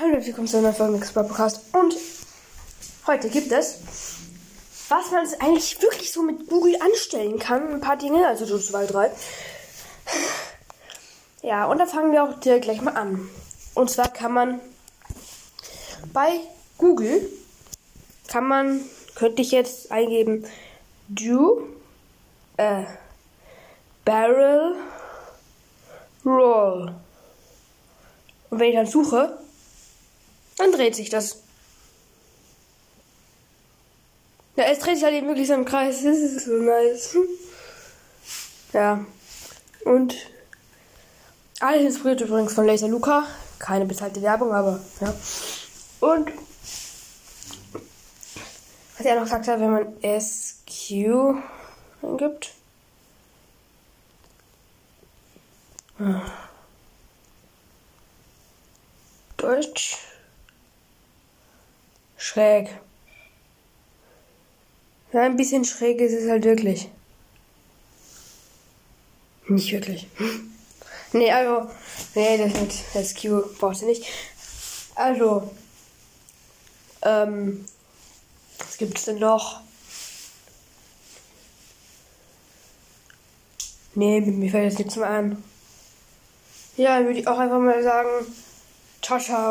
Hallo, 0.00 0.24
willkommen 0.24 0.48
zu 0.48 0.56
einer 0.56 0.72
Folge 0.72 0.94
Mixed 0.94 1.12
Podcast. 1.12 1.60
Und 1.74 1.94
heute 3.06 3.28
gibt 3.28 3.52
es, 3.52 3.78
was 4.88 5.10
man 5.10 5.26
eigentlich 5.38 5.80
wirklich 5.82 6.10
so 6.10 6.22
mit 6.22 6.48
Google 6.48 6.76
anstellen 6.80 7.38
kann. 7.38 7.74
Ein 7.74 7.80
paar 7.80 7.98
Dinge, 7.98 8.26
also 8.26 8.46
so 8.46 8.58
zwei, 8.58 8.86
drei. 8.86 9.10
Ja, 11.42 11.66
und 11.66 11.78
da 11.78 11.84
fangen 11.84 12.10
wir 12.10 12.24
auch 12.24 12.40
direkt 12.40 12.64
gleich 12.64 12.80
mal 12.80 12.96
an. 12.96 13.28
Und 13.74 13.90
zwar 13.90 14.08
kann 14.08 14.32
man 14.32 14.60
bei 16.12 16.40
Google, 16.78 17.28
kann 18.28 18.48
man, 18.48 18.80
könnte 19.14 19.42
ich 19.42 19.50
jetzt 19.50 19.92
eingeben, 19.92 20.46
do, 21.08 21.68
äh, 22.56 22.84
barrel, 24.06 24.74
roll. 26.24 26.94
Und 28.48 28.58
wenn 28.58 28.70
ich 28.70 28.74
dann 28.74 28.86
suche, 28.86 29.38
dann 30.62 30.72
dreht 30.72 30.94
sich 30.94 31.10
das. 31.10 31.42
Ja, 34.56 34.64
es 34.64 34.78
dreht 34.78 34.96
sich 34.96 35.04
halt 35.04 35.14
eben 35.14 35.26
wirklich 35.26 35.48
so 35.48 35.54
im 35.54 35.64
Kreis. 35.64 36.02
Das 36.04 36.18
ist 36.18 36.44
so 36.44 36.52
nice. 36.52 37.16
Ja. 38.72 39.04
Und 39.84 40.14
alles 41.60 41.82
inspiriert 41.82 42.20
übrigens 42.20 42.54
von 42.54 42.66
Laser 42.66 42.88
Luca. 42.88 43.26
Keine 43.58 43.86
bezahlte 43.86 44.22
Werbung, 44.22 44.52
aber 44.52 44.80
ja. 45.00 45.14
Und 46.00 46.30
was 48.96 49.06
er 49.06 49.16
noch 49.16 49.24
gesagt 49.24 49.48
hat, 49.48 49.60
wenn 49.60 49.70
man 49.70 49.96
SQ 50.02 51.40
eingibt. 52.02 52.54
Deutsch. 59.36 59.98
Schräg. 62.22 62.68
Ja, 65.12 65.22
ein 65.22 65.36
bisschen 65.36 65.64
schräg 65.64 66.00
ist 66.00 66.12
es 66.12 66.30
halt 66.30 66.44
wirklich. 66.44 66.88
Nicht 69.48 69.72
wirklich. 69.72 70.06
Nee, 71.12 71.32
also, 71.32 71.68
nee, 72.14 72.38
das 72.38 72.54
mit 72.54 72.72
SQ 72.72 73.58
brauchst 73.58 73.82
du 73.82 73.86
nicht. 73.86 74.06
Also, 74.94 75.50
ähm, 77.02 77.66
was 78.56 78.78
gibt's 78.78 79.04
denn 79.04 79.18
noch? 79.18 79.60
Nee, 83.96 84.20
mir 84.20 84.50
fällt 84.50 84.70
jetzt 84.70 84.78
nichts 84.78 84.94
mehr 84.94 85.10
ein. 85.10 85.42
Ja, 86.76 87.04
würde 87.04 87.18
ich 87.18 87.26
auch 87.26 87.38
einfach 87.38 87.58
mal 87.58 87.82
sagen, 87.82 88.08
ciao, 89.02 89.18
ciao. 89.18 89.50